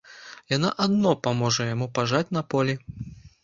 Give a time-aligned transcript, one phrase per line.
[0.53, 2.73] Яна адно паможа яму пажаць на полі.